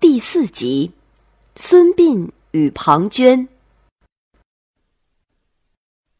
[0.00, 0.90] 第四集：
[1.56, 3.46] 孙膑与庞涓。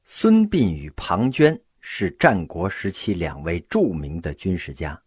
[0.05, 5.01] 孙膑与庞涓是战国时期两位著名的军事家，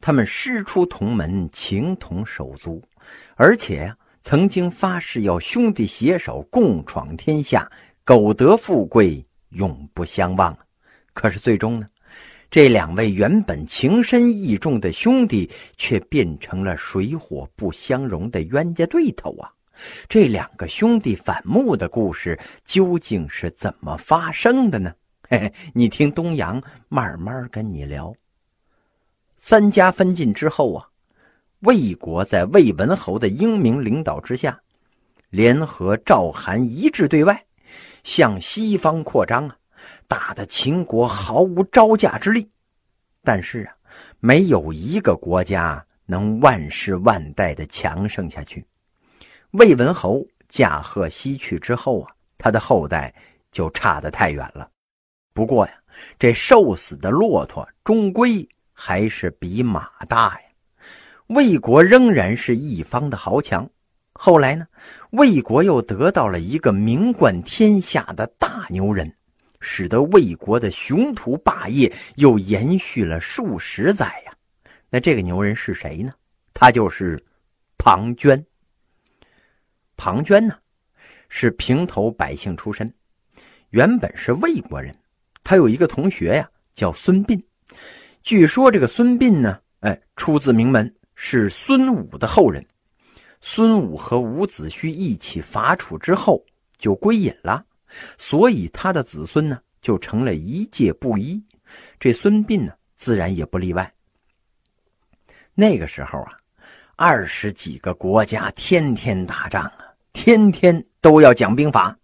[0.00, 2.82] 他们师出同门，情同手足，
[3.36, 7.70] 而且，曾经发誓要兄弟携手共闯天下，
[8.02, 10.58] 苟得富贵，永不相忘。
[11.12, 11.88] 可是最终呢？
[12.50, 19.52] 这两位原本情深义重的兄弟，却变成了水火不相容的冤家对头啊！
[20.08, 24.94] 这两个兄弟反目的故事究竟是怎么发生的呢？
[25.28, 28.14] 嘿嘿，你听东阳慢慢跟你聊。
[29.36, 30.88] 三家分晋之后啊，
[31.60, 34.58] 魏国在魏文侯的英明领导之下，
[35.28, 37.44] 联合赵、韩一致对外，
[38.04, 39.56] 向西方扩张啊。
[40.06, 42.48] 打得秦国毫无招架之力，
[43.22, 43.74] 但是啊，
[44.20, 48.64] 没有一个国家能万世万代的强盛下去。
[49.52, 53.14] 魏文侯驾鹤西去之后啊，他的后代
[53.50, 54.70] 就差得太远了。
[55.32, 55.72] 不过呀，
[56.18, 60.46] 这瘦死的骆驼终归还是比马大呀。
[61.28, 63.68] 魏国仍然是一方的豪强。
[64.14, 64.66] 后来呢，
[65.10, 69.14] 魏国又得到了一个名冠天下的大牛人。
[69.60, 74.32] 使得魏国的雄图霸业又延续了数十载呀。
[74.90, 76.12] 那这个牛人是谁呢？
[76.54, 77.22] 他就是
[77.76, 78.42] 庞涓。
[79.96, 80.56] 庞涓呢，
[81.28, 82.92] 是平头百姓出身，
[83.70, 84.94] 原本是魏国人。
[85.42, 87.40] 他有一个同学呀，叫孙膑。
[88.22, 92.64] 据说这个孙膑呢，哎，出自名门，是孙武的后人。
[93.40, 96.44] 孙武和伍子胥一起伐楚之后，
[96.78, 97.64] 就归隐了。
[98.16, 101.42] 所以他的子孙呢，就成了一介布衣。
[102.00, 103.92] 这孙膑呢，自然也不例外。
[105.54, 106.32] 那个时候啊，
[106.96, 111.96] 二十几个国家天天打仗啊，天天都要讲兵法。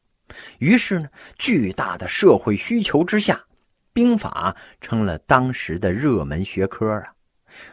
[0.58, 3.40] 于是呢，巨大的社会需求之下，
[3.92, 7.12] 兵法成了当时的热门学科啊。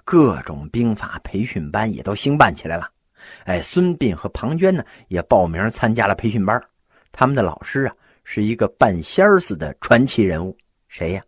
[0.06, 2.88] 各种兵法培训班也都兴办起来了。
[3.46, 6.62] 哎，孙膑和庞涓呢，也报名参加了培训班。
[7.12, 7.96] 他们的老师啊。
[8.24, 11.24] 是一个半仙儿似的传奇人物，谁呀？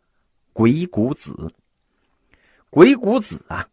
[0.54, 1.52] 鬼谷子。
[2.70, 3.68] 鬼谷子啊，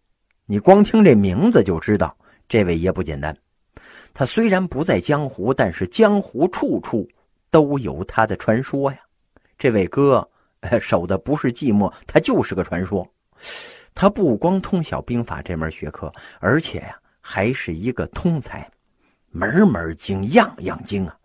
[0.46, 2.16] 你光听这名字就知道，
[2.48, 3.36] 这位爷不简单。
[4.12, 7.08] 他虽然不在江湖，但是江湖处处
[7.50, 8.98] 都有他的传说呀。
[9.58, 10.28] 这位哥
[10.80, 13.06] 守的不是寂寞，他就是个传说。
[13.94, 18.70] 他不光通晓兵法这门学科，而且呀，还是一个通才，
[19.30, 21.16] 门门精，样样精啊。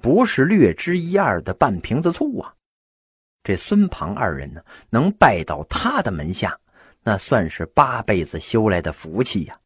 [0.00, 2.54] 不是略知一二的半瓶子醋啊！
[3.42, 4.60] 这孙庞二人呢，
[4.90, 6.58] 能拜到他的门下，
[7.02, 9.58] 那算是八辈子修来的福气呀。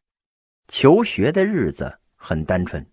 [0.69, 2.85] 求学的日子很单纯，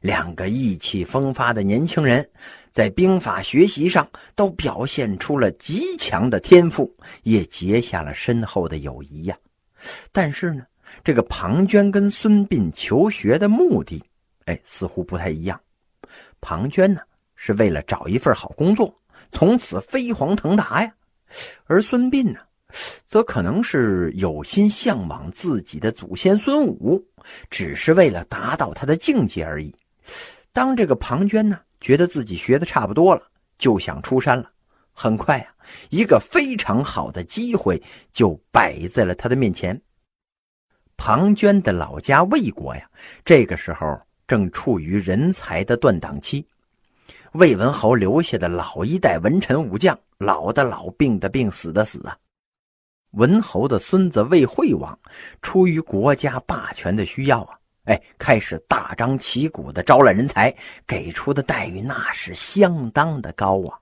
[0.00, 2.28] 两个意气风发的年轻人，
[2.70, 6.92] 在兵法学习上都表现出了极强的天赋，
[7.22, 9.36] 也结下了深厚的友谊呀。
[10.12, 10.64] 但是呢，
[11.02, 14.02] 这个庞涓跟孙膑求学的目的，
[14.44, 15.58] 哎，似乎不太一样。
[16.40, 17.00] 庞涓呢，
[17.34, 18.94] 是为了找一份好工作，
[19.30, 20.90] 从此飞黄腾达呀；
[21.64, 22.40] 而孙膑呢，
[23.06, 27.04] 则可能是有心向往自己的祖先孙武，
[27.50, 29.74] 只是为了达到他的境界而已。
[30.52, 33.22] 当这个庞涓呢，觉得自己学的差不多了，
[33.58, 34.50] 就想出山了。
[34.92, 35.54] 很快啊，
[35.90, 39.78] 一个非常好的机会就摆在了他的面前。
[40.96, 42.88] 庞涓的老家魏国呀，
[43.24, 44.05] 这个时候。
[44.26, 46.44] 正处于人才的断档期，
[47.32, 52.18] 魏文侯留下的老一代文臣武将，老的老，病的病，死的死啊！
[53.12, 54.98] 文侯的孙子魏惠王，
[55.42, 60.54] 出于国家霸权的需要啊，哎，开始大张旗鼓的招揽人才，
[60.86, 63.78] 给出的待遇那是相当的高啊！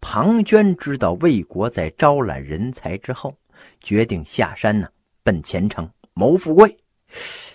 [0.00, 3.36] 庞涓知道魏国在招揽人才之后，
[3.80, 4.88] 决定下山呢，
[5.24, 6.76] 奔前程，谋富贵。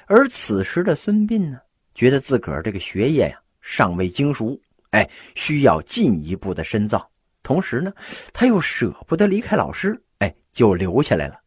[0.06, 1.60] 而此时的孙膑呢？
[1.94, 4.60] 觉得自个儿这个学业呀尚未精熟，
[4.92, 7.10] 哎，需要进一步的深造。
[7.42, 7.94] 同时呢，
[8.32, 11.40] 他又舍不得离开老师，哎，就留下来了。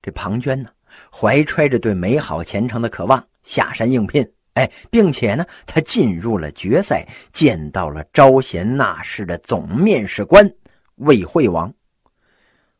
[0.00, 0.70] 这庞涓呢，
[1.12, 10.50] 怀揣着对美好前程的渴望，下山应聘，哎，并且呢，他进入了决赛，见到了招贤纳士的总面试官
[10.96, 11.72] 魏惠王。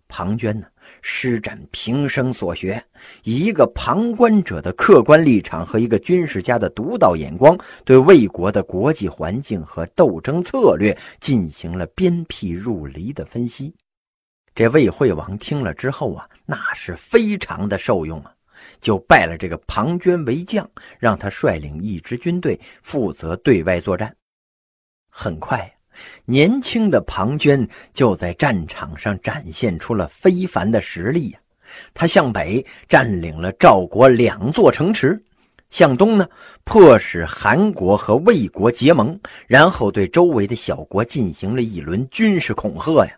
[0.08, 0.66] 庞涓呢？
[1.02, 2.82] 施展平生所学，
[3.24, 13.74] 以一个旁观者的客观立场和一个军事家的独到眼光，对魏国的国际环境和斗争策略进行了鞭辟入里的分析。
[14.54, 18.32] 这魏惠王听了之后啊，那是非常的受用啊。
[18.80, 20.68] 就拜了这个庞涓为将，
[20.98, 24.12] 让他率领一支军队负责对外作战。
[25.08, 25.77] 很快，
[26.24, 31.38] 年轻的庞涓就在战场上展现出了非凡的实力呀！
[31.92, 35.22] 他向北占领了赵国两座城池，
[35.70, 36.26] 向东呢，
[36.64, 43.12] 迫使韩国和魏国结盟，然后对周围的小国进行了一轮军事恐吓呀。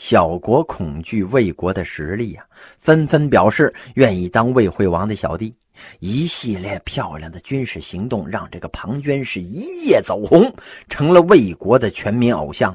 [0.00, 2.48] 小国恐惧魏国的实力呀，
[2.78, 5.54] 纷纷表示愿意当魏惠王的小弟。
[5.98, 10.50] 一系列漂亮的军事行动让这个庞涓是一夜走红，
[10.88, 12.74] 成了魏国的全民偶像。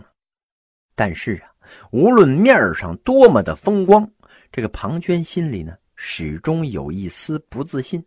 [0.94, 1.50] 但是啊，
[1.89, 4.07] 无论面上多么的风光，
[4.51, 8.06] 这个庞涓心里呢，始终有一丝不自信。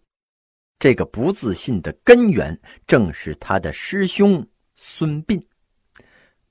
[0.79, 2.56] 这个不自信的根源，
[2.87, 5.43] 正是他的师兄孙膑。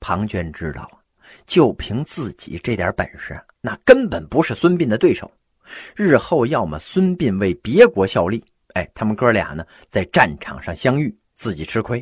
[0.02, 0.97] 庞涓知道。
[1.46, 5.32] 就凭自己这点本事，那根本不是孙膑的对手。
[5.96, 8.44] 日后要么孙膑为别国效力，
[8.74, 12.00] 哎，他们哥俩呢在战场上相遇，自己吃亏；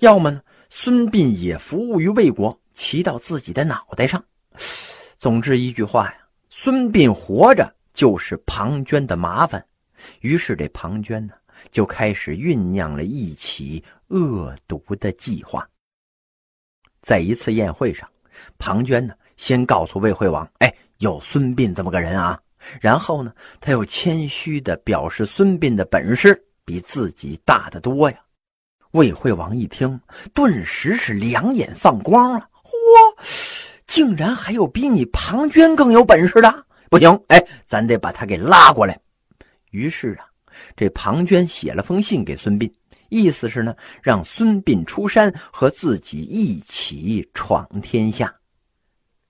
[0.00, 4.24] 要么呢孙膑也服务于魏国，骑到自己的脑袋上。
[5.18, 6.18] 总之一句话呀，
[6.50, 9.64] 孙膑活着就是庞涓的麻烦。
[10.20, 11.34] 于是这庞涓呢
[11.70, 15.66] 就开始酝酿了一起恶毒的计划。
[17.00, 18.08] 在一次宴会上。
[18.58, 22.40] 庞涓呢，先告诉魏惠王：“哎，有孙膑这么个人啊。”
[22.80, 28.18] 然后呢，他又谦虚的表示孙膑的本事比自己大得多呀。
[28.92, 30.00] 魏惠王一听，
[30.34, 32.72] 顿时是两眼放光了：“嚯，
[33.86, 36.66] 竟然还有比你庞涓更有本事的！
[36.90, 38.98] 不行，哎，咱得把他给拉过来。”
[39.70, 40.26] 于是啊，
[40.74, 42.72] 这庞涓写了封信给孙膑。
[43.08, 48.34] 意思是呢，让孙膑出山和自己一起闯天下。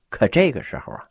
[0.08, 1.04] 可这个时候啊，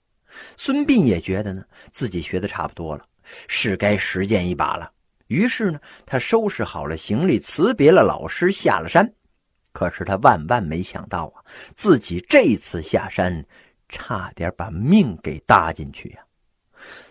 [0.57, 3.05] 孙膑也觉得呢，自己学的差不多了，
[3.47, 4.91] 是该实践一把了。
[5.27, 9.11] 于是呢，他收拾好了行李，辞别了老师，下了山。
[9.71, 11.43] 可是他万万没想到啊，
[11.75, 13.45] 自己这次下山，
[13.89, 16.23] 差点把命给搭进去呀。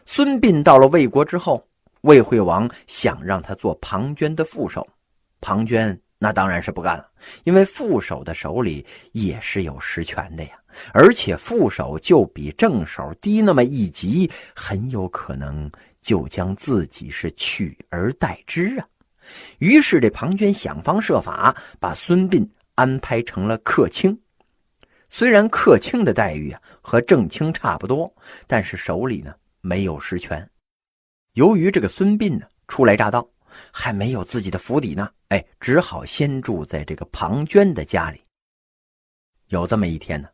[0.06, 1.66] 孙膑到了魏国之后，
[2.02, 4.86] 魏惠王想让他做庞涓的副手。
[5.44, 7.06] 庞涓那当然是不干了，
[7.42, 10.52] 因为副手的手里也是有实权的呀，
[10.94, 15.70] 而且副手就比正手低那么一级，很有可能
[16.00, 18.88] 就将自己是取而代之啊。
[19.58, 24.18] 于是这庞涓想方设法把孙膑安排成了客卿，
[25.10, 28.10] 虽然客卿的待遇啊和正卿差不多，
[28.46, 30.48] 但是手里呢没有实权。
[31.34, 33.28] 由于这个孙膑呢初来乍到。
[33.72, 38.20] 还没有自己的府邸呢，哎，只好先住在这个庞涓的家里。
[39.48, 40.28] 有这么一天呢，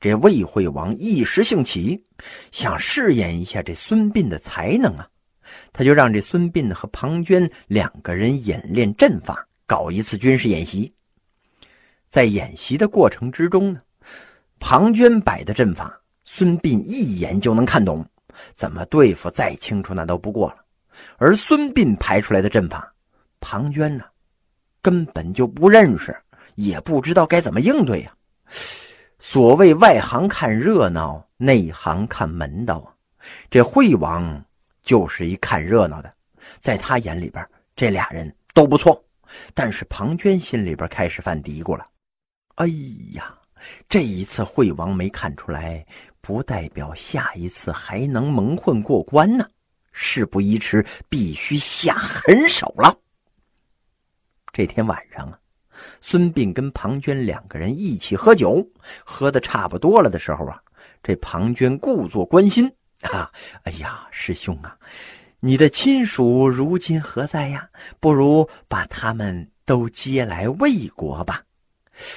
[0.00, 2.02] 这魏惠王一时兴起，
[2.50, 5.08] 想试验一下这孙膑的才能啊，
[5.72, 10.92] 他就让这孙膑和庞涓两个人演练阵法，搞一次军事演习。
[12.08, 13.80] 在演习的过程之中呢，
[14.58, 18.04] 庞涓摆的阵法，孙膑一眼就能看懂，
[18.54, 20.63] 怎么对付再清楚那都不过了。
[21.16, 22.92] 而孙膑排出来的阵法，
[23.40, 24.04] 庞涓呢，
[24.80, 26.16] 根本就不认识，
[26.56, 28.12] 也不知道该怎么应对呀。
[29.18, 32.92] 所谓外行看热闹，内行看门道啊。
[33.50, 34.44] 这惠王
[34.82, 36.12] 就是一看热闹的，
[36.60, 39.02] 在他眼里边，这俩人都不错。
[39.54, 41.86] 但是庞涓心里边开始犯嘀咕了：
[42.56, 42.66] 哎
[43.14, 43.34] 呀，
[43.88, 45.84] 这一次惠王没看出来，
[46.20, 49.48] 不代表下一次还能蒙混过关呢。
[49.94, 52.94] 事不宜迟，必须下狠手了。
[54.52, 55.38] 这天晚上啊，
[56.00, 58.68] 孙膑跟庞涓两个人一起喝酒，
[59.04, 60.60] 喝的差不多了的时候啊，
[61.02, 62.70] 这庞涓故作关心
[63.02, 63.30] 啊
[63.62, 64.76] ：“哎呀，师兄啊，
[65.38, 67.68] 你的亲属如今何在呀？
[68.00, 71.42] 不如把他们都接来魏国吧。”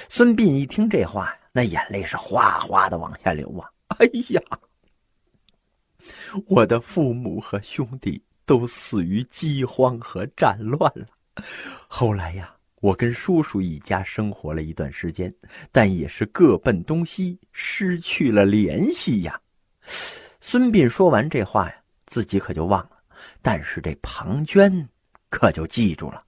[0.08, 3.70] 孙膑一听这话，那眼泪是哗哗的往下流啊！
[3.98, 4.40] 哎呀！
[6.46, 11.06] 我的父母和兄弟都死于饥荒和战乱了。
[11.86, 15.32] 后来呀，我跟叔叔一家生活了一段时间，
[15.70, 19.40] 但也是各奔东西，失去了联系呀。
[20.40, 21.74] 孙膑说完这话呀，
[22.06, 22.92] 自己可就忘了，
[23.42, 24.86] 但是这庞涓
[25.28, 26.24] 可就记住了。